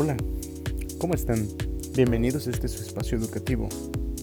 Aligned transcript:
Hola, 0.00 0.16
¿cómo 0.98 1.14
están? 1.14 1.48
Bienvenidos 1.96 2.46
a 2.46 2.50
este 2.50 2.68
su 2.68 2.84
espacio 2.84 3.18
educativo, 3.18 3.68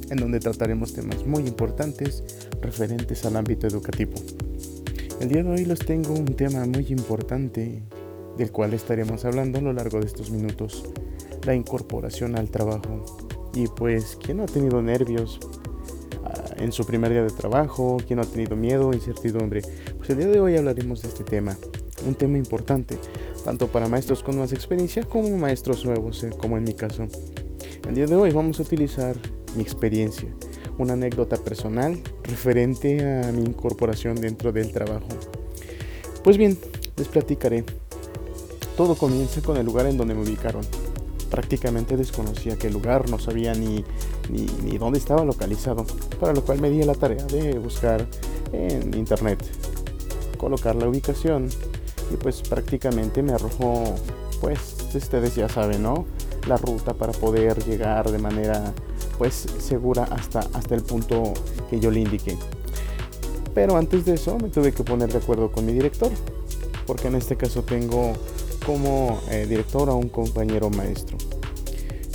en 0.09 0.15
donde 0.15 0.39
trataremos 0.39 0.93
temas 0.93 1.25
muy 1.25 1.45
importantes 1.45 2.23
referentes 2.61 3.25
al 3.25 3.35
ámbito 3.35 3.67
educativo. 3.67 4.13
El 5.19 5.27
día 5.27 5.43
de 5.43 5.49
hoy 5.49 5.65
les 5.65 5.79
tengo 5.79 6.13
un 6.13 6.33
tema 6.33 6.65
muy 6.65 6.85
importante 6.87 7.83
del 8.37 8.53
cual 8.53 8.73
estaremos 8.73 9.25
hablando 9.25 9.59
a 9.59 9.63
lo 9.63 9.73
largo 9.73 9.99
de 9.99 10.05
estos 10.05 10.31
minutos, 10.31 10.85
la 11.45 11.53
incorporación 11.53 12.37
al 12.37 12.49
trabajo. 12.49 13.03
Y 13.53 13.67
pues, 13.67 14.17
¿quién 14.23 14.37
no 14.37 14.43
ha 14.43 14.47
tenido 14.47 14.81
nervios 14.81 15.41
ah, 16.23 16.55
en 16.55 16.71
su 16.71 16.85
primer 16.85 17.11
día 17.11 17.23
de 17.23 17.31
trabajo? 17.31 17.97
¿Quién 18.07 18.19
no 18.19 18.23
ha 18.23 18.31
tenido 18.31 18.55
miedo, 18.55 18.93
incertidumbre? 18.93 19.61
Pues 19.97 20.09
el 20.09 20.19
día 20.19 20.27
de 20.27 20.39
hoy 20.39 20.55
hablaremos 20.55 21.01
de 21.01 21.09
este 21.09 21.25
tema, 21.25 21.57
un 22.07 22.15
tema 22.15 22.37
importante 22.37 22.97
tanto 23.45 23.67
para 23.67 23.87
maestros 23.87 24.23
con 24.23 24.39
más 24.39 24.51
experiencia 24.51 25.03
como 25.03 25.29
maestros 25.37 25.85
nuevos, 25.85 26.23
eh, 26.23 26.31
como 26.35 26.57
en 26.57 26.63
mi 26.63 26.73
caso. 26.73 27.07
El 27.87 27.93
día 27.93 28.07
de 28.07 28.15
hoy 28.15 28.31
vamos 28.31 28.59
a 28.59 28.63
utilizar 28.63 29.15
mi 29.55 29.61
experiencia, 29.61 30.27
una 30.79 30.93
anécdota 30.93 31.37
personal 31.37 32.01
referente 32.23 32.99
a 33.05 33.31
mi 33.31 33.43
incorporación 33.43 34.15
dentro 34.15 34.51
del 34.51 34.71
trabajo. 34.71 35.07
Pues 36.23 36.37
bien, 36.37 36.57
les 36.97 37.07
platicaré. 37.07 37.63
Todo 38.75 38.95
comienza 38.95 39.41
con 39.41 39.57
el 39.57 39.65
lugar 39.67 39.85
en 39.85 39.97
donde 39.97 40.15
me 40.15 40.23
ubicaron. 40.23 40.65
Prácticamente 41.29 41.95
desconocía 41.97 42.55
aquel 42.55 42.73
lugar, 42.73 43.11
no 43.11 43.19
sabía 43.19 43.53
ni, 43.53 43.85
ni, 44.31 44.47
ni 44.63 44.79
dónde 44.79 44.97
estaba 44.97 45.23
localizado, 45.23 45.85
para 46.19 46.33
lo 46.33 46.43
cual 46.43 46.61
me 46.61 46.71
di 46.71 46.81
la 46.81 46.95
tarea 46.95 47.23
de 47.25 47.59
buscar 47.59 48.07
en 48.53 48.91
internet, 48.97 49.45
colocar 50.39 50.75
la 50.75 50.89
ubicación 50.89 51.49
y 52.11 52.17
pues 52.17 52.41
prácticamente 52.41 53.21
me 53.23 53.33
arrojó, 53.33 53.95
pues 54.41 54.75
ustedes 54.93 55.35
ya 55.35 55.49
saben, 55.49 55.83
¿no? 55.83 56.05
La 56.47 56.57
ruta 56.57 56.93
para 56.93 57.11
poder 57.11 57.63
llegar 57.65 58.11
de 58.11 58.19
manera 58.19 58.73
pues 59.17 59.47
segura 59.59 60.03
hasta, 60.03 60.41
hasta 60.53 60.75
el 60.75 60.83
punto 60.83 61.33
que 61.69 61.79
yo 61.79 61.91
le 61.91 62.01
indiqué. 62.01 62.37
Pero 63.53 63.77
antes 63.77 64.05
de 64.05 64.15
eso 64.15 64.37
me 64.37 64.49
tuve 64.49 64.71
que 64.73 64.83
poner 64.83 65.11
de 65.11 65.19
acuerdo 65.19 65.51
con 65.51 65.65
mi 65.65 65.73
director, 65.73 66.11
porque 66.85 67.07
en 67.07 67.15
este 67.15 67.37
caso 67.37 67.63
tengo 67.63 68.13
como 68.65 69.21
eh, 69.29 69.45
director 69.47 69.89
a 69.89 69.93
un 69.93 70.09
compañero 70.09 70.69
maestro. 70.69 71.17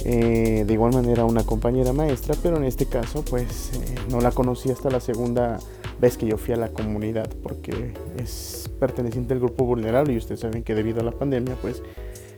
Eh, 0.05 0.65
de 0.67 0.73
igual 0.73 0.93
manera 0.93 1.25
una 1.25 1.45
compañera 1.45 1.93
maestra, 1.93 2.35
pero 2.43 2.57
en 2.57 2.65
este 2.65 2.87
caso 2.87 3.23
pues 3.23 3.73
eh, 3.75 3.95
no 4.11 4.21
la 4.21 4.31
conocí 4.31 4.71
hasta 4.71 4.89
la 4.91 5.01
segunda 5.01 5.59
vez 6.01 6.17
que 6.17 6.27
yo 6.27 6.39
fui 6.39 6.55
a 6.55 6.57
la 6.57 6.69
comunidad 6.71 7.29
porque 7.43 7.93
es 8.17 8.71
perteneciente 8.81 9.35
al 9.35 9.41
grupo 9.41 9.65
vulnerable 9.65 10.15
y 10.15 10.17
ustedes 10.17 10.41
saben 10.41 10.63
que 10.63 10.75
debido 10.75 11.01
a 11.01 11.05
la 11.05 11.13
pandemia 11.13 11.55
pues 11.61 11.83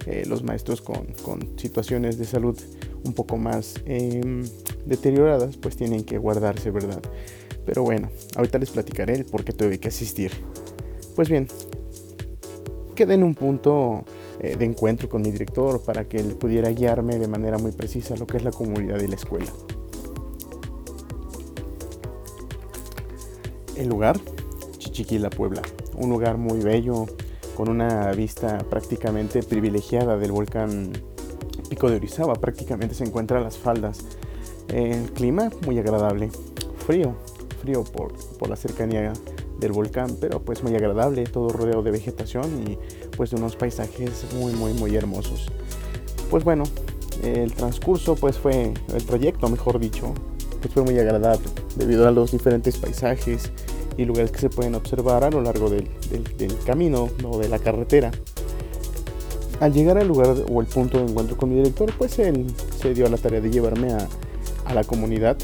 eh, 0.07 0.25
los 0.27 0.43
maestros 0.43 0.83
con, 0.83 1.07
con, 1.23 1.57
situaciones 1.57 2.19
de 2.19 2.25
salud 2.25 2.59
un 3.05 3.13
poco 3.13 3.37
más 3.37 3.77
em, 3.87 4.43
deterioradas 4.85 5.57
pues 5.57 5.77
tienen 5.77 6.03
que 6.03 6.19
guardarse, 6.19 6.73
¿verdad? 6.73 7.01
Pero 7.65 7.85
bueno, 7.85 8.11
ahorita 8.35 8.59
les 8.59 8.71
platicaré 8.71 9.15
el 9.15 9.25
por 9.25 9.45
qué 9.45 9.53
tuve 9.53 9.79
que 9.79 9.89
asistir. 9.89 10.33
Pues 11.15 11.29
bien, 11.29 11.47
quedé 12.97 13.15
en 13.15 13.23
un 13.23 13.37
punto 13.37 14.05
eh, 14.41 14.57
de 14.57 14.65
encuentro 14.65 15.09
con 15.09 15.23
mi 15.23 15.31
director 15.31 15.83
para 15.83 16.09
que 16.09 16.19
él 16.19 16.35
pudiera 16.35 16.71
guiarme 16.71 17.19
de 17.19 17.29
manera 17.29 17.59
muy 17.59 17.73
precisa 17.73 18.17
lo 18.17 18.27
que 18.27 18.39
es 18.39 18.45
la 18.45 18.51
comunidad 18.51 19.01
y 19.01 19.07
la 19.07 19.17
escuela. 19.17 19.51
El 23.77 23.89
lugar, 23.89 24.19
Chichiquila, 24.79 25.31
Puebla. 25.31 25.63
Un 25.97 26.11
lugar 26.11 26.39
muy 26.39 26.61
bello, 26.61 27.07
con 27.57 27.69
una 27.69 28.13
vista 28.13 28.59
prácticamente 28.71 29.43
privilegiada 29.43 30.17
del 30.17 30.33
volcán 30.33 30.93
Pico 31.69 31.91
de 31.91 31.97
Orizaba. 31.97 32.35
Prácticamente 32.35 32.95
se 32.95 33.05
encuentra 33.05 33.39
a 33.39 33.41
las 33.41 33.59
faldas. 33.59 34.01
El 34.69 35.13
clima 35.13 35.51
muy 35.67 35.79
agradable. 35.79 36.31
Frío, 36.87 37.15
frío 37.61 37.85
por, 37.85 38.13
por 38.39 38.49
la 38.49 38.57
cercanía 38.57 39.13
del 39.63 39.73
volcán, 39.73 40.17
pero 40.21 40.41
pues 40.41 40.63
muy 40.63 40.75
agradable, 40.75 41.25
todo 41.25 41.49
rodeado 41.49 41.83
de 41.83 41.93
vegetación 41.93 42.65
y 42.69 42.79
pues 43.17 43.31
de 43.31 43.37
unos 43.37 43.57
paisajes 43.57 44.27
muy 44.35 44.53
muy 44.53 44.75
muy 44.75 44.95
hermosos. 44.95 45.47
Pues 46.31 46.45
bueno, 46.45 46.65
el 47.23 47.53
transcurso 47.53 48.17
pues 48.17 48.37
fue, 48.37 48.75
el 48.95 49.05
trayecto 49.05 49.49
mejor 49.49 49.79
dicho, 49.79 50.13
pues 50.61 50.75
fue 50.75 50.83
muy 50.83 50.99
agradable 50.99 51.49
debido 51.77 52.07
a 52.07 52.11
los 52.11 52.33
diferentes 52.33 52.77
paisajes 52.77 53.51
y 53.97 54.05
lugares 54.05 54.31
que 54.33 54.41
se 54.41 54.49
pueden 54.49 54.75
observar 54.75 55.25
a 55.25 55.31
lo 55.31 55.41
largo 55.41 55.71
del, 55.71 55.89
camino 56.67 57.09
o 57.25 57.39
de 57.39 57.49
la 57.49 57.59
carretera. 57.59 58.11
Al 59.61 59.73
llegar 59.73 59.97
al 59.99 60.09
lugar 60.09 60.35
o 60.51 60.61
el 60.61 60.67
punto 60.67 60.99
de 60.99 61.05
encuentro 61.05 61.37
con 61.37 61.51
mi 61.51 61.57
director, 61.57 61.93
pues 61.97 62.19
él 62.19 62.47
se 62.81 62.95
dio 62.95 63.07
a 63.07 63.11
la 63.11 63.17
tarea 63.17 63.41
de 63.41 63.51
llevarme 63.51 63.93
a, 63.93 64.09
a 64.65 64.75
la 64.75 64.83
comunidad 64.83 65.37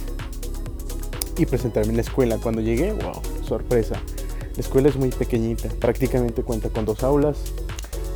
y 1.37 1.47
presentarme 1.47 1.91
en 1.91 1.97
la 1.97 2.03
escuela. 2.03 2.39
Cuando 2.39 2.61
llegué, 2.61 2.93
wow, 2.93 3.23
sorpresa. 3.49 4.01
La 4.55 4.61
escuela 4.61 4.89
es 4.89 4.97
muy 4.97 5.11
pequeñita, 5.11 5.69
prácticamente 5.81 6.43
cuenta 6.43 6.69
con 6.69 6.85
dos 6.85 7.03
aulas, 7.03 7.53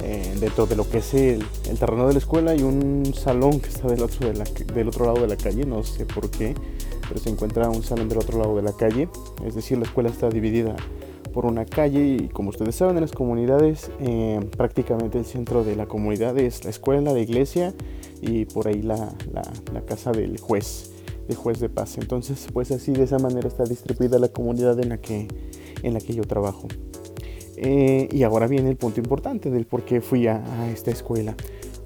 eh, 0.04 0.34
dentro 0.41 0.66
de 0.66 0.75
lo 0.75 0.88
que 0.88 0.98
es 0.98 1.15
el, 1.15 1.44
terreno 1.78 2.09
de 2.09 2.15
la 2.15 2.19
escuela 2.19 2.54
y 2.56 2.62
un 2.62 3.15
salón 3.15 3.60
que 3.60 3.69
está 3.69 3.87
del 3.87 4.03
otro, 4.03 4.28
del 4.75 4.88
otro 4.88 5.06
lado 5.06 5.20
de 5.20 5.28
la 5.28 5.37
calle, 5.37 5.65
no 5.65 5.84
sé 5.84 6.04
por 6.06 6.28
qué, 6.28 6.54
pero 7.09 7.20
se 7.20 7.31
encuentra 7.31 7.70
un 7.70 7.84
salón 7.84 8.09
del 8.09 8.19
otro 8.19 8.38
lado 8.38 8.56
de 8.56 8.62
la 8.62 8.72
calle, 8.72 9.09
es 9.47 9.54
decir, 9.54 9.78
la 9.78 9.84
escuela 9.84 10.10
está 10.10 10.28
dividida 10.28 10.75
por 11.32 11.47
una 11.47 11.64
calle 11.64 12.16
y 12.20 12.28
como 12.28 12.50
ustedes 12.50 12.75
saben 12.75 12.97
en 12.97 13.03
las 13.03 13.12
comunidades 13.12 13.91
eh, 14.00 14.41
prácticamente 14.56 15.19
el 15.19 15.25
centro 15.25 15.64
de 15.64 15.76
la 15.76 15.87
comunidad 15.87 16.38
es 16.38 16.64
la 16.64 16.70
escuela, 16.70 17.12
la 17.12 17.20
iglesia 17.20 17.72
y 18.20 18.44
por 18.44 18.69
ahí 18.69 18.82
la, 18.82 19.12
la, 19.32 19.81
casa 19.82 20.12
del 20.12 20.38
juez, 20.38 20.91
del 21.26 21.36
juez 21.36 21.60
de 21.60 21.68
paz. 21.68 21.98
Entonces 21.98 22.46
pues 22.52 22.70
así 22.70 22.92
de 22.92 23.04
esa 23.04 23.18
manera 23.18 23.48
está 23.48 23.64
distribuida 23.64 24.18
la 24.18 24.28
comunidad 24.28 24.78
en 24.80 24.90
la 24.90 25.00
que, 25.00 25.28
en 25.82 25.94
la 25.94 26.00
yo 26.00 26.24
trabajo. 26.24 26.68
Eh, 27.56 28.08
y 28.10 28.22
ahora 28.22 28.46
viene 28.46 28.70
el 28.70 28.76
punto 28.76 29.00
importante 29.00 29.50
del 29.50 29.66
por 29.66 29.82
qué 29.82 30.00
fui 30.00 30.26
a, 30.26 30.42
esta 30.72 30.90
escuela. 30.90 31.36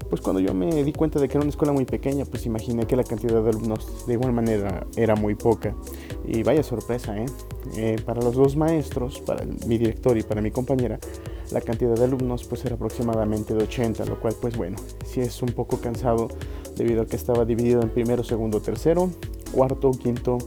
Pues 0.09 0.21
cuando 0.21 0.39
yo 0.39 0.53
me 0.53 0.83
di 0.83 0.93
cuenta 0.93 1.19
de 1.19 1.27
que 1.27 1.33
era 1.33 1.41
una 1.41 1.49
escuela 1.49 1.73
muy 1.73 1.83
pequeña, 1.83 2.23
pues 2.23 2.45
imaginé 2.45 2.87
que 2.87 2.95
la 2.95 3.03
cantidad 3.03 3.43
de 3.43 3.49
alumnos 3.49 4.07
de 4.07 4.13
igual 4.13 4.31
manera 4.31 4.87
era 4.95 5.15
muy 5.15 5.35
poca. 5.35 5.75
Y 6.25 6.43
vaya 6.43 6.63
sorpresa, 6.63 7.17
¿eh? 7.17 7.25
eh 7.75 7.97
para 8.05 8.21
los 8.21 8.35
dos 8.35 8.55
maestros, 8.55 9.19
para 9.19 9.45
mi 9.45 9.77
director 9.77 10.17
y 10.17 10.23
para 10.23 10.41
mi 10.41 10.49
compañera, 10.49 10.97
la 11.51 11.59
cantidad 11.59 11.95
de 11.95 12.05
alumnos 12.05 12.45
pues 12.45 12.63
era 12.65 12.75
aproximadamente 12.75 13.53
de 13.53 13.63
80, 13.63 14.05
lo 14.05 14.19
cual 14.19 14.33
pues 14.39 14.55
bueno, 14.57 14.77
sí 15.05 15.19
es 15.19 15.41
un 15.41 15.49
poco 15.49 15.77
cansado 15.79 16.29
debido 16.77 17.01
a 17.01 17.05
que 17.05 17.15
estaba 17.15 17.45
dividido 17.45 17.81
en 17.81 17.89
primero, 17.89 18.23
segundo, 18.23 18.61
tercero, 18.61 19.09
cuarto, 19.51 19.91
quinto 19.91 20.37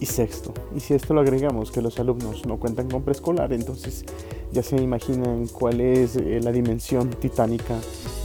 y 0.00 0.06
sexto. 0.06 0.52
Y 0.74 0.80
si 0.80 0.94
esto 0.94 1.14
lo 1.14 1.20
agregamos 1.20 1.70
que 1.70 1.82
los 1.82 1.98
alumnos 1.98 2.46
no 2.46 2.58
cuentan 2.58 2.90
con 2.90 3.02
preescolar, 3.02 3.52
entonces 3.52 4.04
ya 4.52 4.62
se 4.62 4.76
imaginan 4.76 5.46
cuál 5.48 5.80
es 5.80 6.16
eh, 6.16 6.40
la 6.42 6.52
dimensión 6.52 7.10
titánica 7.10 7.78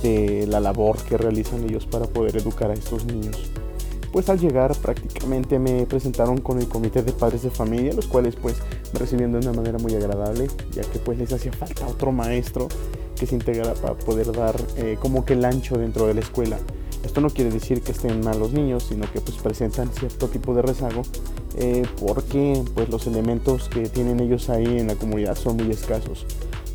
de 0.04 0.48
la 0.48 0.60
labor 0.60 0.98
que 0.98 1.18
realizan 1.18 1.64
ellos 1.64 1.86
para 1.86 2.06
poder 2.06 2.38
educar 2.38 2.72
a 2.72 2.74
estos 2.74 3.06
niños. 3.06 3.52
Pues 4.12 4.28
al 4.28 4.40
llegar 4.40 4.76
prácticamente 4.78 5.58
me 5.58 5.86
presentaron 5.86 6.42
con 6.42 6.60
el 6.60 6.68
comité 6.68 7.02
de 7.02 7.14
padres 7.14 7.44
de 7.44 7.50
familia, 7.50 7.94
los 7.94 8.08
cuales 8.08 8.36
pues 8.36 8.58
me 8.92 9.00
recibieron 9.00 9.32
de 9.32 9.48
una 9.48 9.54
manera 9.54 9.78
muy 9.78 9.94
agradable, 9.96 10.48
ya 10.74 10.82
que 10.82 11.00
pues 11.00 11.18
les 11.18 11.32
hacía 11.32 11.54
falta 11.54 11.88
otro 11.88 12.12
maestro 12.12 12.68
que 13.18 13.26
se 13.26 13.36
integrara 13.36 13.74
para 13.76 13.96
poder 13.96 14.32
dar 14.34 14.56
eh, 14.76 14.98
como 15.00 15.24
que 15.24 15.34
el 15.34 15.46
ancho 15.46 15.78
dentro 15.78 16.08
de 16.08 16.14
la 16.14 16.20
escuela. 16.20 16.58
Esto 17.04 17.20
no 17.20 17.30
quiere 17.30 17.50
decir 17.52 17.82
que 17.82 17.92
estén 17.92 18.24
mal 18.24 18.40
los 18.40 18.54
niños, 18.54 18.84
sino 18.90 19.12
que 19.12 19.22
pues 19.22 19.38
presentan 19.38 19.90
cierto 19.92 20.28
tipo 20.28 20.54
de 20.54 20.62
rezago 20.62 21.02
eh, 21.58 21.84
porque 22.00 22.64
pues 22.74 22.90
los 22.90 23.08
elementos 23.08 23.70
que 23.70 23.90
tienen 23.90 24.20
ellos 24.20 24.50
ahí 24.50 24.80
en 24.80 24.88
la 24.88 24.96
comunidad 24.96 25.36
son 25.36 25.58
muy 25.58 25.72
escasos. 25.72 26.26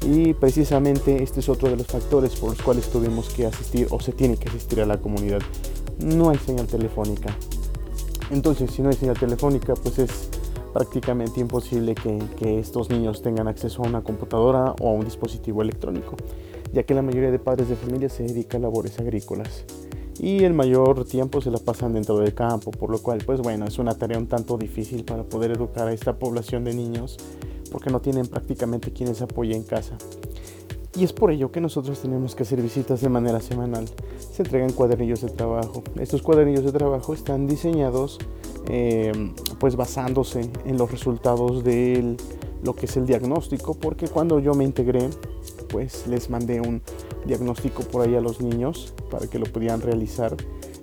Y 0.05 0.35
precisamente 0.35 1.23
este 1.23 1.41
es 1.41 1.49
otro 1.49 1.71
de 1.71 1.77
los 1.77 1.87
factores 1.87 2.37
por 2.37 2.51
los 2.51 2.63
cuales 2.63 2.91
tuvimos 2.91 3.31
que 3.31 3.47
asistir 3.47 3.87
o 3.91 4.01
se 4.01 4.13
tiene 4.13 4.37
que 4.37 4.49
asistir 4.49 4.81
a 4.81 4.87
la 4.87 4.99
comunidad. 4.99 5.41
No 5.99 6.31
hay 6.31 6.39
señal 6.39 6.67
telefónica. 6.67 7.35
Entonces, 8.31 8.71
si 8.73 8.83
no 8.83 8.91
hay 8.91 8.97
señal 8.97 9.19
telefónica, 9.19 9.75
pues 9.75 9.99
es 9.99 10.29
prácticamente 10.73 11.41
imposible 11.41 11.95
que, 11.95 12.19
que, 12.37 12.59
estos 12.59 12.91
niños 12.91 13.23
tengan 13.23 13.49
acceso 13.49 13.83
a 13.83 13.89
una 13.89 14.03
computadora 14.03 14.75
o 14.81 14.91
a 14.91 14.93
un 14.93 15.05
dispositivo 15.05 15.63
electrónico, 15.63 16.17
ya 16.73 16.83
que 16.83 16.93
la 16.93 17.03
mayoría 17.03 17.31
de 17.31 17.39
padres 17.39 17.69
de 17.71 17.77
familia 17.77 18.11
se 18.11 18.25
dedica 18.25 18.59
a 18.59 18.61
labores 18.61 18.99
agrícolas 18.99 19.65
y 20.21 20.45
el 20.45 20.55
mayor 20.55 21.05
tiempo 21.05 21.41
se 21.41 21.51
la 21.51 21.59
pasan 21.59 21.93
dentro 21.93 22.19
del 22.19 22.35
campo, 22.35 22.71
por 22.71 22.91
lo 22.91 23.03
cual 23.03 23.23
pues 23.25 23.41
bueno, 23.41 23.67
es 23.67 23.79
una 23.79 23.95
tarea 23.95 24.19
un 24.19 24.27
tanto 24.27 24.57
difícil 24.57 25.05
para 25.05 25.23
poder 25.25 25.53
educar 25.53 25.89
a 25.89 25.93
esta 25.93 26.19
población 26.19 26.65
de 26.65 26.75
niños 26.75 27.17
porque 27.71 27.91
no 27.91 28.01
tienen 28.01 28.27
prácticamente 28.27 28.93
quienes 28.93 29.21
apoyen 29.23 29.59
en 29.59 29.63
casa. 29.65 29.97
Y 30.97 31.05
es 31.05 31.13
por 31.13 31.31
ello 31.31 31.53
que 31.53 31.61
nosotros 31.61 32.01
tenemos 32.01 32.35
que 32.35 32.45
hacer 32.45 32.63
visitas 32.63 33.03
de 33.03 33.11
manera 33.11 33.41
semanal. 33.41 33.87
Se 34.33 34.43
entregan 34.43 34.73
cuadernillos 34.73 35.21
de 35.21 35.29
trabajo. 35.29 35.83
Estos 36.01 36.23
cuadernillos 36.23 36.65
de 36.65 36.73
trabajo 36.73 37.13
están 37.13 37.47
diseñados 37.47 38.19
eh, 38.69 39.13
pues 39.59 39.77
basándose 39.77 40.51
en 40.65 40.79
los 40.79 40.91
resultados 40.91 41.63
de 41.65 42.17
lo 42.65 42.75
que 42.75 42.87
es 42.87 42.97
el 42.97 43.05
diagnóstico, 43.05 43.75
porque 43.75 44.09
cuando 44.09 44.41
yo 44.41 44.55
me 44.55 44.65
integré 44.65 45.11
pues 45.69 46.07
les 46.07 46.31
mandé 46.31 46.61
un 46.61 46.83
diagnóstico 47.27 47.83
por 47.83 48.07
ahí 48.07 48.15
a 48.15 48.21
los 48.21 48.41
niños 48.41 48.95
para 49.11 49.27
que 49.27 49.39
lo 49.39 49.47
pudieran 49.47 49.81
realizar. 49.81 50.37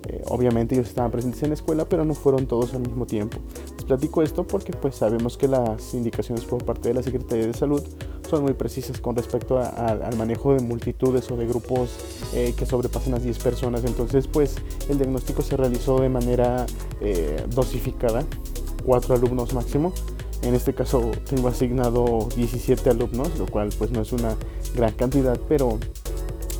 Eh, 0.06 0.22
obviamente 0.26 0.74
ellos 0.74 0.88
estaban 0.88 1.10
presentes 1.10 1.42
en 1.42 1.50
la 1.50 1.54
escuela, 1.54 1.88
pero 1.88 2.04
no 2.04 2.14
fueron 2.14 2.46
todos 2.46 2.74
al 2.74 2.80
mismo 2.80 3.06
tiempo. 3.06 3.38
Les 3.76 3.84
platico 3.84 4.22
esto 4.22 4.46
porque 4.46 4.72
pues 4.72 4.96
sabemos 4.96 5.36
que 5.36 5.48
las 5.48 5.94
indicaciones 5.94 6.44
por 6.44 6.64
parte 6.64 6.88
de 6.88 6.94
la 6.94 7.02
Secretaría 7.02 7.46
de 7.46 7.54
Salud 7.54 7.82
son 8.28 8.42
muy 8.42 8.54
precisas 8.54 9.00
con 9.00 9.16
respecto 9.16 9.58
al 9.58 10.16
manejo 10.16 10.54
de 10.54 10.60
multitudes 10.60 11.30
o 11.30 11.36
de 11.36 11.46
grupos 11.46 11.90
eh, 12.34 12.54
que 12.56 12.66
sobrepasan 12.66 13.12
las 13.12 13.22
10 13.22 13.38
personas. 13.38 13.84
Entonces 13.84 14.26
pues 14.26 14.56
el 14.88 14.98
diagnóstico 14.98 15.42
se 15.42 15.56
realizó 15.56 16.00
de 16.00 16.08
manera 16.08 16.66
eh, 17.00 17.44
dosificada, 17.54 18.24
cuatro 18.84 19.14
alumnos 19.14 19.54
máximo. 19.54 19.92
En 20.44 20.54
este 20.54 20.74
caso 20.74 21.10
tengo 21.28 21.48
asignado 21.48 22.28
17 22.36 22.90
alumnos, 22.90 23.38
lo 23.38 23.46
cual 23.46 23.70
pues 23.78 23.90
no 23.90 24.02
es 24.02 24.12
una 24.12 24.36
gran 24.74 24.92
cantidad, 24.92 25.40
pero 25.48 25.78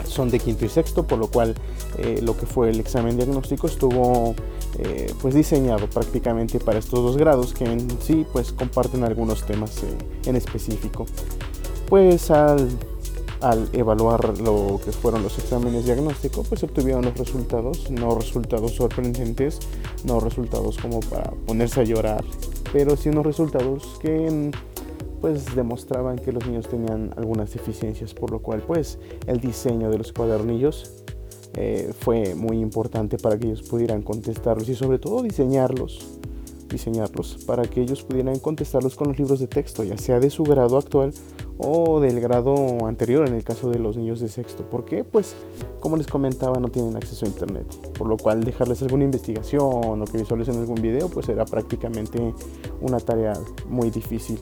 son 0.06 0.30
de 0.30 0.38
quinto 0.38 0.64
y 0.64 0.68
sexto, 0.68 1.06
por 1.06 1.18
lo 1.18 1.26
cual 1.26 1.54
eh, 1.98 2.20
lo 2.22 2.36
que 2.36 2.46
fue 2.46 2.70
el 2.70 2.80
examen 2.80 3.16
diagnóstico 3.16 3.66
estuvo 3.66 4.34
eh, 4.78 5.12
pues 5.20 5.34
diseñado 5.34 5.88
prácticamente 5.90 6.60
para 6.60 6.78
estos 6.78 7.00
dos 7.02 7.16
grados 7.16 7.52
que 7.52 7.64
en 7.64 7.88
sí 8.00 8.24
pues 8.32 8.52
comparten 8.52 9.04
algunos 9.04 9.44
temas 9.44 9.82
eh, 9.82 9.96
en 10.26 10.36
específico. 10.36 11.04
Pues 11.88 12.30
al, 12.30 12.68
al, 13.42 13.68
evaluar 13.74 14.38
lo 14.38 14.80
que 14.82 14.92
fueron 14.92 15.22
los 15.22 15.38
exámenes 15.38 15.84
diagnósticos 15.84 16.48
pues 16.48 16.62
obtuvieron 16.62 17.04
los 17.04 17.18
resultados, 17.18 17.90
no 17.90 18.14
resultados 18.14 18.72
sorprendentes, 18.72 19.58
no 20.04 20.20
resultados 20.20 20.78
como 20.78 21.00
para 21.00 21.30
ponerse 21.46 21.80
a 21.80 21.84
llorar, 21.84 22.24
pero 22.74 22.96
sí 22.96 23.08
unos 23.08 23.24
resultados 23.24 24.00
que 24.02 24.50
pues 25.20 25.54
demostraban 25.54 26.18
que 26.18 26.32
los 26.32 26.44
niños 26.44 26.68
tenían 26.68 27.14
algunas 27.16 27.54
deficiencias, 27.54 28.12
por 28.12 28.32
lo 28.32 28.40
cual 28.40 28.62
pues 28.66 28.98
el 29.28 29.38
diseño 29.38 29.90
de 29.90 29.98
los 29.98 30.12
cuadernillos 30.12 31.04
eh, 31.54 31.92
fue 32.00 32.34
muy 32.34 32.58
importante 32.58 33.16
para 33.16 33.38
que 33.38 33.46
ellos 33.46 33.62
pudieran 33.62 34.02
contestarlos 34.02 34.68
y 34.68 34.74
sobre 34.74 34.98
todo 34.98 35.22
diseñarlos, 35.22 36.13
diseñarlos 36.74 37.44
para 37.46 37.64
que 37.64 37.80
ellos 37.80 38.02
pudieran 38.02 38.38
contestarlos 38.38 38.94
con 38.94 39.08
los 39.08 39.18
libros 39.18 39.40
de 39.40 39.46
texto, 39.46 39.82
ya 39.82 39.96
sea 39.96 40.20
de 40.20 40.30
su 40.30 40.44
grado 40.44 40.76
actual 40.76 41.12
o 41.58 42.00
del 42.00 42.20
grado 42.20 42.86
anterior 42.86 43.26
en 43.26 43.34
el 43.34 43.44
caso 43.44 43.70
de 43.70 43.78
los 43.78 43.96
niños 43.96 44.20
de 44.20 44.28
sexto. 44.28 44.68
¿Por 44.68 44.84
qué? 44.84 45.04
Pues 45.04 45.34
como 45.80 45.96
les 45.96 46.06
comentaba 46.06 46.58
no 46.58 46.68
tienen 46.68 46.96
acceso 46.96 47.24
a 47.24 47.28
internet, 47.28 47.66
por 47.96 48.08
lo 48.08 48.16
cual 48.16 48.44
dejarles 48.44 48.82
alguna 48.82 49.04
investigación 49.04 50.02
o 50.02 50.04
que 50.04 50.18
visualicen 50.18 50.58
algún 50.58 50.82
video 50.82 51.08
pues 51.08 51.28
era 51.28 51.44
prácticamente 51.44 52.34
una 52.80 53.00
tarea 53.00 53.34
muy 53.68 53.90
difícil. 53.90 54.38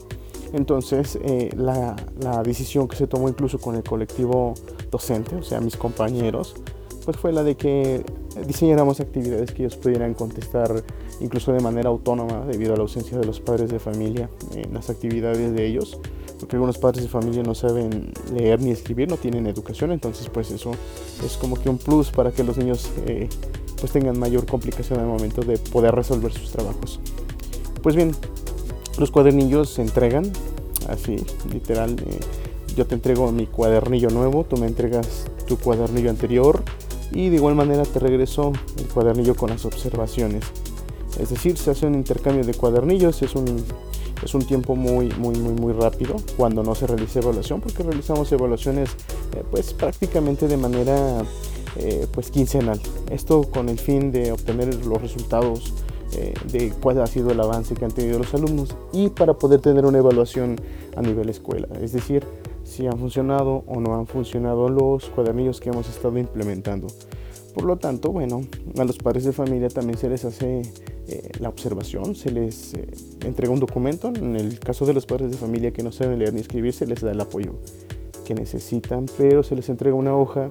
Entonces, 0.53 1.17
eh, 1.23 1.49
la, 1.55 1.95
decisión 2.43 2.87
que 2.87 2.95
se 2.95 3.07
tomó 3.07 3.27
incluso 3.27 3.57
con 3.57 3.75
el 3.75 3.83
colectivo 3.83 4.53
docente, 4.91 5.35
o 5.35 5.43
sea, 5.43 5.59
mis 5.59 5.75
compañeros, 5.75 6.55
pues 7.05 7.17
fue 7.17 7.31
la 7.31 7.43
de 7.43 7.55
que 7.55 8.03
diseñáramos 8.47 8.99
actividades 8.99 9.51
que 9.51 9.63
ellos 9.63 9.75
pudieran 9.75 10.13
contestar 10.13 10.83
incluso 11.19 11.53
de 11.53 11.59
manera 11.59 11.89
autónoma 11.89 12.45
debido 12.45 12.73
a 12.73 12.77
la 12.77 12.83
ausencia 12.83 13.17
de 13.17 13.25
los 13.25 13.39
padres 13.39 13.69
de 13.69 13.79
familia 13.79 14.29
en 14.55 14.73
las 14.73 14.89
actividades 14.89 15.53
de 15.53 15.65
ellos 15.65 15.99
porque 16.43 16.57
algunos 16.57 16.77
padres 16.77 17.03
de 17.03 17.09
familia 17.09 17.41
no 17.41 17.55
saben 17.55 18.11
leer 18.33 18.61
ni 18.61 18.71
escribir, 18.71 19.07
no 19.07 19.15
tienen 19.15 19.47
educación, 19.47 19.93
entonces 19.93 20.27
pues 20.27 20.51
eso 20.51 20.71
es 21.25 21.37
como 21.37 21.55
que 21.55 21.69
un 21.69 21.77
plus 21.77 22.11
para 22.11 22.31
que 22.31 22.43
los 22.43 22.57
niños 22.57 22.89
eh, 23.05 23.29
pues 23.79 23.93
tengan 23.93 24.19
mayor 24.19 24.45
complicación 24.45 24.99
al 24.99 25.05
momento 25.05 25.41
de 25.41 25.57
poder 25.57 25.95
resolver 25.95 26.33
sus 26.33 26.51
trabajos. 26.51 26.99
Pues 27.81 27.95
bien, 27.95 28.11
los 28.97 29.09
cuadernillos 29.09 29.69
se 29.69 29.83
entregan, 29.83 30.31
así, 30.89 31.15
literal. 31.49 31.95
Eh, 32.05 32.19
yo 32.75 32.87
te 32.87 32.95
entrego 32.95 33.31
mi 33.31 33.45
cuadernillo 33.45 34.09
nuevo, 34.09 34.43
tú 34.43 34.57
me 34.57 34.67
entregas 34.67 35.25
tu 35.47 35.57
cuadernillo 35.57 36.09
anterior 36.09 36.63
y 37.13 37.29
de 37.29 37.35
igual 37.35 37.55
manera 37.55 37.83
te 37.83 37.99
regreso 37.99 38.51
el 38.77 38.85
cuadernillo 38.87 39.35
con 39.35 39.49
las 39.49 39.65
observaciones. 39.65 40.43
Es 41.19 41.29
decir, 41.29 41.57
se 41.57 41.71
hace 41.71 41.85
un 41.85 41.95
intercambio 41.95 42.43
de 42.43 42.53
cuadernillos, 42.53 43.21
es 43.21 43.35
un, 43.35 43.63
es 44.23 44.33
un 44.33 44.45
tiempo 44.45 44.75
muy, 44.75 45.09
muy, 45.17 45.35
muy, 45.35 45.53
muy 45.53 45.73
rápido 45.73 46.15
cuando 46.37 46.63
no 46.63 46.73
se 46.73 46.87
realiza 46.87 47.19
evaluación, 47.19 47.61
porque 47.61 47.83
realizamos 47.83 48.31
evaluaciones 48.31 48.89
eh, 49.35 49.43
pues 49.51 49.73
prácticamente 49.73 50.47
de 50.47 50.57
manera 50.57 51.23
eh, 51.75 52.07
pues 52.11 52.31
quincenal. 52.31 52.79
Esto 53.11 53.43
con 53.43 53.69
el 53.69 53.77
fin 53.77 54.11
de 54.11 54.31
obtener 54.31 54.73
los 54.85 55.01
resultados 55.01 55.73
eh, 56.15 56.33
de 56.51 56.69
cuál 56.69 57.01
ha 57.01 57.07
sido 57.07 57.31
el 57.31 57.39
avance 57.39 57.73
que 57.73 57.85
han 57.85 57.91
tenido 57.91 58.19
los 58.19 58.33
alumnos 58.35 58.75
y 58.91 59.09
para 59.09 59.33
poder 59.33 59.61
tener 59.61 59.85
una 59.85 59.97
evaluación 59.97 60.57
a 60.95 61.01
nivel 61.01 61.29
escuela, 61.29 61.67
es 61.81 61.91
decir, 61.91 62.23
si 62.63 62.87
han 62.87 62.97
funcionado 62.97 63.63
o 63.67 63.79
no 63.79 63.95
han 63.95 64.07
funcionado 64.07 64.69
los 64.69 65.09
cuadernillos 65.09 65.59
que 65.59 65.69
hemos 65.69 65.89
estado 65.89 66.17
implementando. 66.17 66.87
Por 67.53 67.65
lo 67.65 67.77
tanto, 67.77 68.11
bueno, 68.11 68.41
a 68.79 68.83
los 68.83 68.97
padres 68.97 69.25
de 69.25 69.31
familia 69.31 69.69
también 69.69 69.97
se 69.97 70.09
les 70.09 70.25
hace 70.25 70.63
eh, 71.07 71.29
la 71.39 71.49
observación, 71.49 72.15
se 72.15 72.31
les 72.31 72.73
eh, 72.73 72.87
entrega 73.25 73.53
un 73.53 73.59
documento. 73.59 74.07
En 74.07 74.35
el 74.35 74.59
caso 74.59 74.85
de 74.85 74.93
los 74.93 75.05
padres 75.05 75.29
de 75.31 75.37
familia 75.37 75.71
que 75.71 75.83
no 75.83 75.91
saben 75.91 76.17
leer 76.17 76.33
ni 76.33 76.41
escribir, 76.41 76.73
se 76.73 76.87
les 76.87 77.01
da 77.01 77.11
el 77.11 77.21
apoyo 77.21 77.53
que 78.25 78.33
necesitan, 78.33 79.05
pero 79.17 79.43
se 79.43 79.55
les 79.55 79.69
entrega 79.69 79.95
una 79.95 80.15
hoja 80.15 80.49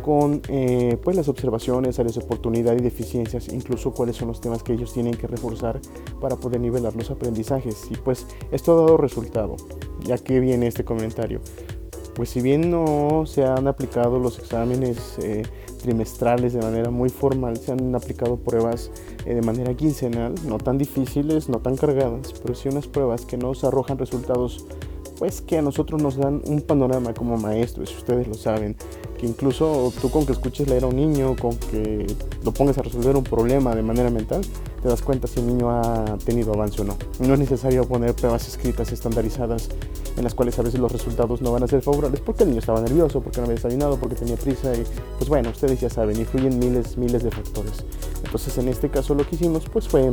con 0.00 0.42
eh, 0.48 0.98
pues 1.02 1.16
las 1.16 1.28
observaciones, 1.28 1.98
áreas 1.98 2.16
de 2.16 2.24
oportunidad 2.24 2.74
y 2.78 2.82
deficiencias, 2.82 3.48
incluso 3.52 3.92
cuáles 3.92 4.16
son 4.16 4.28
los 4.28 4.40
temas 4.40 4.62
que 4.62 4.72
ellos 4.72 4.92
tienen 4.92 5.14
que 5.14 5.26
reforzar 5.26 5.80
para 6.20 6.36
poder 6.36 6.60
nivelar 6.60 6.94
los 6.96 7.10
aprendizajes. 7.10 7.86
Y 7.90 7.96
pues 7.96 8.26
esto 8.50 8.72
ha 8.72 8.82
dado 8.82 8.96
resultado, 8.96 9.56
ya 10.04 10.18
que 10.18 10.40
viene 10.40 10.66
este 10.66 10.84
comentario. 10.84 11.40
Pues 12.14 12.28
si 12.28 12.42
bien 12.42 12.70
no 12.70 13.24
se 13.26 13.44
han 13.44 13.66
aplicado 13.68 14.18
los 14.18 14.38
exámenes 14.38 15.18
eh, 15.22 15.44
trimestrales 15.82 16.52
de 16.52 16.60
manera 16.60 16.90
muy 16.90 17.08
formal, 17.08 17.56
se 17.56 17.72
han 17.72 17.94
aplicado 17.94 18.36
pruebas 18.36 18.90
eh, 19.24 19.34
de 19.34 19.42
manera 19.42 19.74
quincenal, 19.74 20.34
no 20.46 20.58
tan 20.58 20.76
difíciles, 20.76 21.48
no 21.48 21.60
tan 21.60 21.76
cargadas, 21.76 22.34
pero 22.42 22.54
sí 22.54 22.68
unas 22.68 22.86
pruebas 22.86 23.24
que 23.24 23.38
nos 23.38 23.64
arrojan 23.64 23.98
resultados 23.98 24.66
pues 25.18 25.40
que 25.40 25.58
a 25.58 25.62
nosotros 25.62 26.02
nos 26.02 26.16
dan 26.16 26.42
un 26.46 26.62
panorama 26.62 27.14
como 27.14 27.36
maestros, 27.36 27.96
ustedes 27.96 28.26
lo 28.26 28.34
saben, 28.34 28.76
incluso 29.22 29.92
tú 30.00 30.10
con 30.10 30.26
que 30.26 30.32
escuches 30.32 30.68
leer 30.68 30.84
a 30.84 30.88
un 30.88 30.96
niño, 30.96 31.36
con 31.36 31.56
que 31.56 32.06
lo 32.44 32.52
pongas 32.52 32.78
a 32.78 32.82
resolver 32.82 33.16
un 33.16 33.24
problema 33.24 33.74
de 33.74 33.82
manera 33.82 34.10
mental, 34.10 34.42
te 34.82 34.88
das 34.88 35.02
cuenta 35.02 35.26
si 35.26 35.40
el 35.40 35.46
niño 35.46 35.70
ha 35.70 36.18
tenido 36.24 36.52
avance 36.52 36.82
o 36.82 36.84
no. 36.84 36.96
No 37.20 37.34
es 37.34 37.40
necesario 37.40 37.86
poner 37.86 38.14
pruebas 38.14 38.48
escritas 38.48 38.92
estandarizadas 38.92 39.68
en 40.16 40.24
las 40.24 40.34
cuales 40.34 40.58
a 40.58 40.62
veces 40.62 40.80
los 40.80 40.92
resultados 40.92 41.40
no 41.40 41.52
van 41.52 41.62
a 41.62 41.68
ser 41.68 41.82
favorables 41.82 42.20
porque 42.20 42.42
el 42.42 42.50
niño 42.50 42.60
estaba 42.60 42.80
nervioso, 42.80 43.20
porque 43.20 43.38
no 43.38 43.44
había 43.44 43.56
desayunado, 43.56 43.96
porque 43.96 44.16
tenía 44.16 44.36
prisa 44.36 44.74
y 44.74 44.84
pues 45.18 45.28
bueno, 45.28 45.50
ustedes 45.50 45.80
ya 45.80 45.88
saben, 45.88 46.18
influyen 46.18 46.58
miles, 46.58 46.98
miles 46.98 47.22
de 47.22 47.30
factores. 47.30 47.84
Entonces 48.24 48.58
en 48.58 48.68
este 48.68 48.90
caso 48.90 49.14
lo 49.14 49.26
que 49.26 49.36
hicimos 49.36 49.64
pues 49.72 49.88
fue 49.88 50.10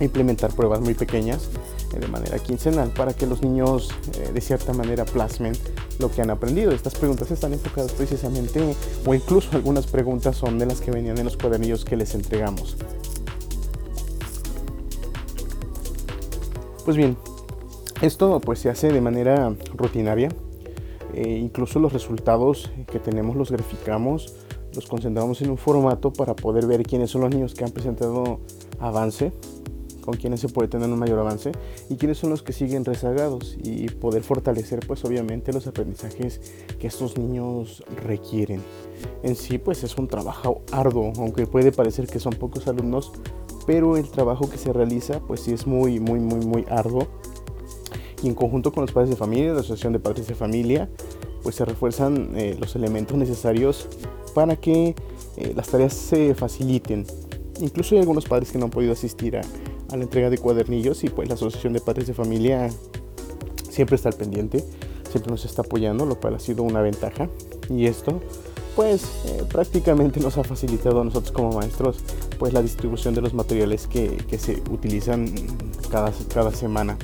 implementar 0.00 0.52
pruebas 0.54 0.80
muy 0.80 0.94
pequeñas 0.94 1.50
de 1.98 2.06
manera 2.06 2.38
quincenal 2.38 2.90
para 2.90 3.12
que 3.14 3.26
los 3.26 3.42
niños 3.42 3.90
eh, 4.18 4.30
de 4.32 4.40
cierta 4.40 4.72
manera 4.72 5.04
plasmen 5.04 5.54
lo 5.98 6.10
que 6.10 6.22
han 6.22 6.30
aprendido. 6.30 6.72
Estas 6.72 6.94
preguntas 6.94 7.30
están 7.30 7.52
enfocadas 7.52 7.92
precisamente, 7.92 8.74
o 9.04 9.14
incluso 9.14 9.56
algunas 9.56 9.86
preguntas 9.86 10.36
son 10.36 10.58
de 10.58 10.66
las 10.66 10.80
que 10.80 10.90
venían 10.90 11.18
en 11.18 11.24
los 11.24 11.36
cuadernillos 11.36 11.84
que 11.84 11.96
les 11.96 12.14
entregamos. 12.14 12.76
Pues 16.84 16.96
bien, 16.96 17.16
esto 18.00 18.40
pues 18.40 18.60
se 18.60 18.70
hace 18.70 18.92
de 18.92 19.00
manera 19.00 19.54
rutinaria. 19.74 20.30
Eh, 21.12 21.38
incluso 21.42 21.80
los 21.80 21.92
resultados 21.92 22.70
que 22.90 23.00
tenemos 23.00 23.36
los 23.36 23.50
graficamos, 23.50 24.34
los 24.74 24.86
concentramos 24.86 25.42
en 25.42 25.50
un 25.50 25.58
formato 25.58 26.12
para 26.12 26.34
poder 26.34 26.66
ver 26.66 26.84
quiénes 26.84 27.10
son 27.10 27.22
los 27.22 27.30
niños 27.30 27.54
que 27.54 27.64
han 27.64 27.72
presentado 27.72 28.38
avance 28.78 29.32
con 30.10 30.18
quienes 30.18 30.40
se 30.40 30.48
puede 30.48 30.66
tener 30.66 30.90
un 30.90 30.98
mayor 30.98 31.20
avance 31.20 31.52
y 31.88 31.94
quiénes 31.94 32.18
son 32.18 32.30
los 32.30 32.42
que 32.42 32.52
siguen 32.52 32.84
rezagados 32.84 33.56
y 33.62 33.88
poder 33.90 34.24
fortalecer 34.24 34.80
pues 34.84 35.04
obviamente 35.04 35.52
los 35.52 35.68
aprendizajes 35.68 36.40
que 36.80 36.88
estos 36.88 37.16
niños 37.16 37.84
requieren. 38.04 38.60
En 39.22 39.36
sí 39.36 39.58
pues 39.58 39.84
es 39.84 39.96
un 39.98 40.08
trabajo 40.08 40.62
arduo, 40.72 41.12
aunque 41.16 41.46
puede 41.46 41.70
parecer 41.70 42.08
que 42.08 42.18
son 42.18 42.32
pocos 42.32 42.66
alumnos, 42.66 43.12
pero 43.68 43.96
el 43.96 44.10
trabajo 44.10 44.50
que 44.50 44.58
se 44.58 44.72
realiza 44.72 45.20
pues 45.20 45.42
sí 45.42 45.52
es 45.52 45.64
muy 45.64 46.00
muy 46.00 46.18
muy 46.18 46.44
muy 46.44 46.64
arduo 46.68 47.06
y 48.20 48.26
en 48.26 48.34
conjunto 48.34 48.72
con 48.72 48.80
los 48.80 48.90
padres 48.90 49.10
de 49.10 49.16
familia, 49.16 49.52
la 49.52 49.60
asociación 49.60 49.92
de 49.92 50.00
padres 50.00 50.26
de 50.26 50.34
familia, 50.34 50.90
pues 51.44 51.54
se 51.54 51.64
refuerzan 51.64 52.32
eh, 52.34 52.56
los 52.58 52.74
elementos 52.74 53.16
necesarios 53.16 53.86
para 54.34 54.56
que 54.56 54.96
eh, 55.36 55.52
las 55.54 55.68
tareas 55.68 55.94
se 55.94 56.34
faciliten. 56.34 57.06
Incluso 57.60 57.94
hay 57.94 58.00
algunos 58.00 58.24
padres 58.24 58.50
que 58.50 58.58
no 58.58 58.64
han 58.64 58.70
podido 58.70 58.92
asistir 58.92 59.36
a, 59.36 59.42
a 59.90 59.96
la 59.96 60.04
entrega 60.04 60.30
de 60.30 60.38
cuadernillos 60.38 61.04
y 61.04 61.08
pues 61.08 61.28
la 61.28 61.34
Asociación 61.34 61.72
de 61.72 61.80
Padres 61.80 62.06
de 62.06 62.14
Familia 62.14 62.70
siempre 63.68 63.96
está 63.96 64.08
al 64.08 64.16
pendiente, 64.16 64.64
siempre 65.10 65.30
nos 65.30 65.44
está 65.44 65.62
apoyando, 65.62 66.06
lo 66.06 66.16
cual 66.20 66.34
ha 66.34 66.40
sido 66.40 66.62
una 66.62 66.80
ventaja. 66.80 67.28
Y 67.68 67.86
esto 67.86 68.20
pues 68.76 69.02
eh, 69.26 69.44
prácticamente 69.50 70.20
nos 70.20 70.38
ha 70.38 70.44
facilitado 70.44 71.00
a 71.00 71.04
nosotros 71.04 71.32
como 71.32 71.52
maestros 71.52 71.98
pues 72.38 72.52
la 72.52 72.62
distribución 72.62 73.14
de 73.14 73.20
los 73.20 73.34
materiales 73.34 73.86
que, 73.86 74.16
que 74.28 74.38
se 74.38 74.62
utilizan 74.70 75.26
cada, 75.90 76.12
cada 76.32 76.52
semana. 76.52 76.96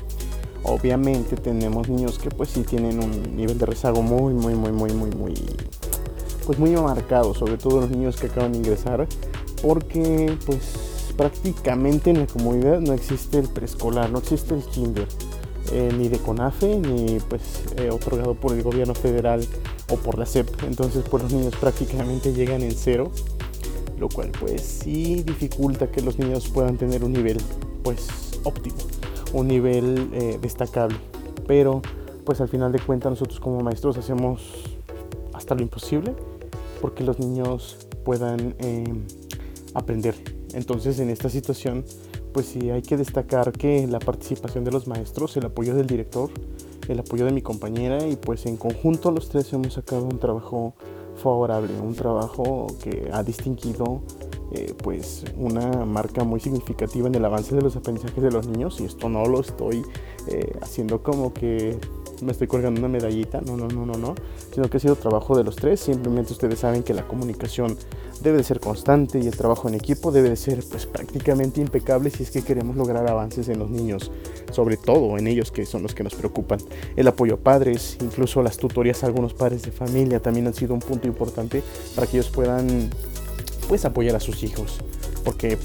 Obviamente 0.62 1.36
tenemos 1.36 1.88
niños 1.88 2.18
que 2.18 2.30
pues 2.30 2.50
sí 2.50 2.62
tienen 2.62 3.02
un 3.02 3.36
nivel 3.36 3.58
de 3.58 3.66
rezago 3.66 4.02
muy, 4.02 4.32
muy, 4.32 4.54
muy, 4.54 4.72
muy, 4.72 4.92
muy, 4.92 5.10
muy, 5.10 5.34
pues 6.46 6.58
muy 6.58 6.70
marcado, 6.70 7.34
sobre 7.34 7.56
todo 7.56 7.82
los 7.82 7.90
niños 7.90 8.16
que 8.16 8.28
acaban 8.28 8.52
de 8.52 8.58
ingresar, 8.58 9.06
porque 9.62 10.34
pues 10.46 10.95
prácticamente 11.16 12.10
en 12.10 12.20
la 12.20 12.26
comunidad 12.26 12.80
no 12.80 12.92
existe 12.92 13.38
el 13.38 13.48
preescolar, 13.48 14.10
no 14.10 14.18
existe 14.18 14.54
el 14.54 14.62
kinder. 14.62 15.08
Eh, 15.72 15.92
ni 15.98 16.08
de 16.08 16.18
CONAFE 16.18 16.78
ni 16.78 17.18
pues 17.18 17.64
eh, 17.76 17.90
otorgado 17.90 18.34
por 18.34 18.52
el 18.52 18.62
gobierno 18.62 18.94
federal 18.94 19.44
o 19.90 19.96
por 19.96 20.16
la 20.16 20.24
SEP. 20.24 20.48
Entonces 20.62 21.04
pues 21.10 21.24
los 21.24 21.32
niños 21.32 21.56
prácticamente 21.56 22.32
llegan 22.32 22.62
en 22.62 22.70
cero, 22.70 23.10
lo 23.98 24.08
cual 24.08 24.30
pues 24.38 24.62
sí 24.62 25.24
dificulta 25.24 25.90
que 25.90 26.02
los 26.02 26.18
niños 26.18 26.48
puedan 26.48 26.76
tener 26.76 27.02
un 27.02 27.12
nivel 27.12 27.38
pues 27.82 28.06
óptimo, 28.44 28.76
un 29.32 29.48
nivel 29.48 30.10
eh, 30.12 30.38
destacable. 30.40 30.98
Pero 31.48 31.82
pues 32.24 32.40
al 32.40 32.48
final 32.48 32.70
de 32.70 32.78
cuentas 32.78 33.10
nosotros 33.10 33.40
como 33.40 33.60
maestros 33.60 33.96
hacemos 33.96 34.78
hasta 35.32 35.56
lo 35.56 35.62
imposible 35.62 36.14
porque 36.80 37.02
los 37.02 37.18
niños 37.18 37.88
puedan 38.04 38.54
aprender. 39.74 40.35
Entonces 40.56 40.98
en 41.00 41.10
esta 41.10 41.28
situación 41.28 41.84
pues 42.32 42.46
sí 42.46 42.70
hay 42.70 42.82
que 42.82 42.96
destacar 42.96 43.52
que 43.52 43.86
la 43.86 43.98
participación 43.98 44.64
de 44.64 44.72
los 44.72 44.88
maestros, 44.88 45.36
el 45.36 45.46
apoyo 45.46 45.74
del 45.74 45.86
director, 45.86 46.30
el 46.88 46.98
apoyo 46.98 47.24
de 47.26 47.32
mi 47.32 47.42
compañera 47.42 48.06
y 48.06 48.16
pues 48.16 48.46
en 48.46 48.56
conjunto 48.56 49.10
los 49.10 49.28
tres 49.28 49.52
hemos 49.52 49.74
sacado 49.74 50.04
un 50.04 50.18
trabajo 50.18 50.74
favorable, 51.22 51.78
un 51.80 51.94
trabajo 51.94 52.66
que 52.82 53.10
ha 53.12 53.22
distinguido 53.22 54.02
eh, 54.52 54.74
pues 54.82 55.24
una 55.36 55.84
marca 55.84 56.24
muy 56.24 56.40
significativa 56.40 57.06
en 57.08 57.14
el 57.14 57.24
avance 57.24 57.54
de 57.54 57.60
los 57.60 57.76
aprendizajes 57.76 58.22
de 58.22 58.30
los 58.30 58.46
niños. 58.46 58.80
Y 58.80 58.84
esto 58.84 59.08
no 59.08 59.26
lo 59.26 59.40
estoy 59.40 59.82
eh, 60.28 60.52
haciendo 60.62 61.02
como 61.02 61.34
que 61.34 61.78
me 62.22 62.32
estoy 62.32 62.46
colgando 62.46 62.80
una 62.80 62.88
medallita, 62.88 63.40
no, 63.40 63.56
no, 63.56 63.68
no, 63.68 63.84
no, 63.84 63.94
no, 63.94 64.14
sino 64.54 64.70
que 64.70 64.78
ha 64.78 64.80
sido 64.80 64.96
trabajo 64.96 65.36
de 65.36 65.44
los 65.44 65.56
tres, 65.56 65.80
simplemente 65.80 66.32
ustedes 66.32 66.60
saben 66.60 66.82
que 66.82 66.94
la 66.94 67.06
comunicación 67.06 67.76
debe 68.22 68.38
de 68.38 68.44
ser 68.44 68.60
constante 68.60 69.18
y 69.18 69.26
el 69.26 69.36
trabajo 69.36 69.68
en 69.68 69.74
equipo 69.74 70.12
debe 70.12 70.30
de 70.30 70.36
ser 70.36 70.62
pues 70.70 70.86
prácticamente 70.86 71.60
impecable 71.60 72.10
si 72.10 72.22
es 72.22 72.30
que 72.30 72.42
queremos 72.42 72.76
lograr 72.76 73.06
avances 73.08 73.48
en 73.48 73.58
los 73.58 73.70
niños, 73.70 74.10
sobre 74.52 74.76
todo 74.76 75.18
en 75.18 75.26
ellos 75.26 75.50
que 75.50 75.66
son 75.66 75.82
los 75.82 75.94
que 75.94 76.02
nos 76.02 76.14
preocupan. 76.14 76.58
El 76.96 77.08
apoyo 77.08 77.34
a 77.34 77.38
padres, 77.38 77.96
incluso 78.00 78.42
las 78.42 78.56
tutorías 78.56 79.02
a 79.02 79.06
algunos 79.06 79.34
padres 79.34 79.62
de 79.62 79.72
familia 79.72 80.20
también 80.20 80.46
han 80.46 80.54
sido 80.54 80.74
un 80.74 80.80
punto 80.80 81.06
importante 81.06 81.62
para 81.94 82.06
que 82.06 82.18
ellos 82.18 82.30
puedan 82.30 82.90
pues 83.68 83.84
apoyar 83.84 84.16
a 84.16 84.20
sus 84.20 84.42
hijos, 84.42 84.78
porque 85.24 85.58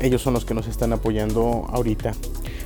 ellos 0.00 0.22
son 0.22 0.34
los 0.34 0.44
que 0.44 0.54
nos 0.54 0.68
están 0.68 0.92
apoyando 0.92 1.66
ahorita. 1.68 2.12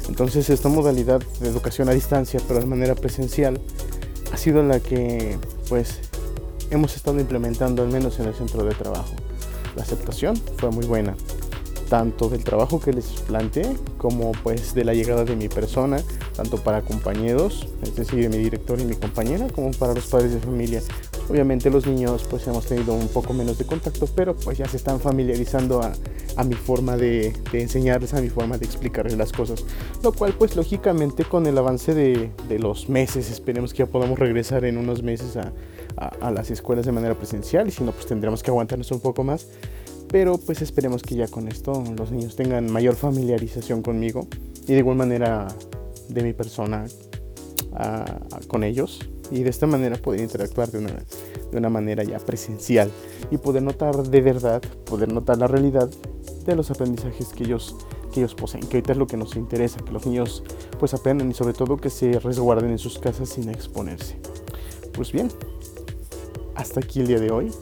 Entonces 0.09 0.51
esta 0.51 0.69
modalidad 0.69 1.23
de 1.41 1.49
educación 1.49 1.89
a 1.89 1.93
distancia, 1.93 2.41
pero 2.47 2.61
de 2.61 2.67
manera 2.67 2.95
presencial, 2.95 3.61
ha 4.33 4.37
sido 4.37 4.63
la 4.63 4.81
que 4.81 5.37
pues 5.69 6.01
hemos 6.71 6.97
estado 6.97 7.21
implementando 7.21 7.83
al 7.83 7.89
menos 7.89 8.19
en 8.19 8.27
el 8.27 8.35
centro 8.35 8.65
de 8.65 8.75
trabajo. 8.75 9.13
La 9.77 9.83
aceptación 9.83 10.37
fue 10.59 10.71
muy 10.71 10.87
buena, 10.87 11.17
tanto 11.89 12.29
del 12.29 12.43
trabajo 12.43 12.81
que 12.81 12.93
les 12.93 13.07
planteé 13.27 13.67
como 13.99 14.33
pues 14.43 14.75
de 14.75 14.85
la 14.85 14.95
llegada 14.95 15.25
de 15.25 15.37
mi 15.37 15.49
persona, 15.49 16.01
tanto 16.35 16.57
para 16.57 16.83
compañeros, 16.83 17.69
es 17.83 17.95
decir, 17.95 18.21
de 18.21 18.29
mi 18.29 18.43
director 18.43 18.81
y 18.81 18.85
mi 18.85 18.95
compañera, 18.95 19.47
como 19.49 19.71
para 19.73 19.95
los 19.95 20.07
padres 20.07 20.33
de 20.33 20.41
familia. 20.41 20.83
Obviamente 21.29 21.71
los 21.71 21.87
niños 21.87 22.25
pues 22.29 22.47
hemos 22.47 22.67
tenido 22.67 22.95
un 22.95 23.09
poco 23.09 23.33
menos 23.33 23.59
de 23.59 23.65
contacto, 23.65 24.07
pero 24.15 24.35
pues 24.35 24.59
ya 24.59 24.67
se 24.67 24.77
están 24.77 25.01
familiarizando 25.01 25.83
a, 25.83 25.93
a 26.37 26.45
mi 26.45 26.55
forma 26.55 26.97
de, 26.97 27.35
enseñarles, 27.53 28.15
a 28.15 28.21
mi 28.21 28.29
forma 28.29 28.59
de 28.59 28.65
explicarles 28.65 29.17
las 29.17 29.33
cosas. 29.33 29.65
Lo 30.03 30.13
cual 30.13 30.35
pues 30.39 30.57
lógicamente 30.57 31.25
con 31.25 31.47
el 31.47 31.57
avance 31.59 31.95
de, 31.95 32.31
de 32.49 32.59
los 32.59 32.89
meses, 32.89 33.31
esperemos 33.31 33.73
que 33.73 33.81
ya 33.81 33.87
podamos 33.87 34.19
regresar 34.19 34.65
en 34.65 34.79
unos 34.79 35.03
meses 35.03 35.37
a, 35.37 35.53
a, 35.97 36.31
las 36.31 36.51
escuelas 36.51 36.87
de 36.87 36.93
manera 36.93 37.15
presencial 37.15 37.69
y 37.69 37.71
si 37.71 37.85
no 37.85 37.93
pues 37.93 38.07
tendremos 38.07 38.43
que 38.43 38.51
aguantarnos 38.51 38.91
un 38.91 39.01
poco 39.01 39.25
más. 39.25 39.47
Pero 40.09 40.37
pues 40.39 40.61
esperemos 40.61 41.03
que 41.03 41.15
ya 41.15 41.27
con 41.29 41.49
esto 41.49 41.83
los 41.97 42.11
niños 42.11 42.37
tengan 42.37 42.71
mayor 42.71 42.97
familiarización 42.97 43.83
conmigo 43.83 44.27
y 44.67 44.73
de 44.73 44.79
igual 44.79 44.97
manera 44.97 45.49
de 46.09 46.23
mi 46.23 46.33
persona 46.33 46.85
con 48.49 48.65
ellos 48.65 49.01
y 49.31 49.43
de 49.43 49.51
esta 49.51 49.67
manera 49.67 49.97
poder 49.97 50.21
interactuar 50.21 50.71
de 50.71 50.79
una, 50.79 50.93
de 51.51 51.57
una 51.57 51.71
manera 51.71 52.05
ya 52.05 52.19
presencial 52.19 52.91
y 53.31 53.39
poder 53.39 53.63
notar 53.63 53.97
de 53.97 54.21
verdad, 54.21 54.61
poder 54.85 55.11
notar 55.13 55.39
la 55.39 55.47
realidad 55.47 55.89
de 56.45 56.57
los 56.57 56.71
aprendizajes 56.71 57.29
que 57.29 57.45
ellos, 57.45 57.77
que 58.13 58.21
ellos 58.21 58.35
poseen, 58.35 58.67
que 58.67 58.77
ahorita 58.77 58.93
es 58.93 58.99
lo 58.99 59.07
que 59.07 59.17
nos 59.17 59.37
interesa, 59.37 59.81
que 59.81 59.93
los 59.93 60.07
niños 60.07 60.45
pues 60.79 60.93
aprendan 60.93 61.31
y 61.31 61.35
sobre 61.35 61.55
todo 61.55 61.77
que 61.79 61.89
se 61.89 62.19
resguarden 62.21 62.71
en 62.71 62.79
sus 62.79 62.99
casas 62.99 63.31
sin 63.31 63.49
exponerse. 63.49 64.17
Pues 64.93 65.13
bien, 65.13 65.29
hasta 66.63 66.81
aquí 66.81 67.01
el 67.01 67.09
día 67.09 67.19
de 67.19 67.31
hoy. 67.31 67.53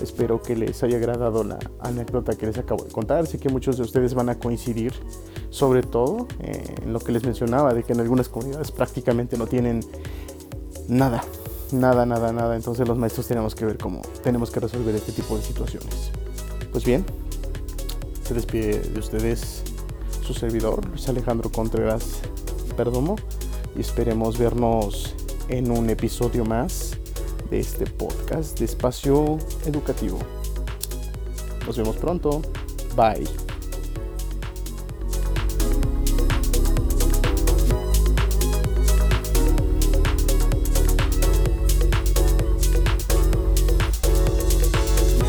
Espero 0.00 0.40
que 0.40 0.54
les 0.54 0.82
haya 0.82 0.96
agradado 0.96 1.44
la 1.44 1.58
anécdota 1.80 2.36
que 2.36 2.46
les 2.46 2.56
acabo 2.58 2.84
de 2.84 2.90
contar. 2.90 3.26
Sé 3.26 3.38
que 3.38 3.48
muchos 3.48 3.76
de 3.76 3.82
ustedes 3.82 4.14
van 4.14 4.28
a 4.28 4.38
coincidir, 4.38 4.92
sobre 5.50 5.82
todo 5.82 6.28
eh, 6.40 6.74
en 6.82 6.92
lo 6.92 7.00
que 7.00 7.12
les 7.12 7.24
mencionaba, 7.24 7.74
de 7.74 7.82
que 7.82 7.92
en 7.92 8.00
algunas 8.00 8.28
comunidades 8.28 8.70
prácticamente 8.70 9.36
no 9.36 9.46
tienen 9.46 9.80
nada, 10.88 11.22
nada, 11.72 12.06
nada, 12.06 12.32
nada. 12.32 12.56
Entonces 12.56 12.86
los 12.86 12.96
maestros 12.96 13.26
tenemos 13.26 13.54
que 13.54 13.64
ver 13.64 13.78
cómo 13.78 14.00
tenemos 14.22 14.50
que 14.50 14.60
resolver 14.60 14.94
este 14.94 15.12
tipo 15.12 15.36
de 15.36 15.42
situaciones. 15.42 16.10
Pues 16.70 16.84
bien, 16.84 17.04
se 18.22 18.34
despide 18.34 18.78
de 18.80 19.00
ustedes 19.00 19.62
su 20.22 20.34
servidor, 20.34 20.86
Luis 20.86 21.08
Alejandro 21.08 21.50
Contreras 21.50 22.20
Perdomo, 22.76 23.16
y 23.76 23.80
esperemos 23.80 24.38
vernos 24.38 25.14
en 25.48 25.70
un 25.70 25.90
episodio 25.90 26.44
más 26.44 27.00
de 27.50 27.60
este 27.60 27.86
podcast 27.86 28.58
de 28.58 28.64
espacio 28.64 29.38
educativo. 29.66 30.18
Nos 31.66 31.76
vemos 31.76 31.96
pronto. 31.96 32.42
Bye. 32.96 33.49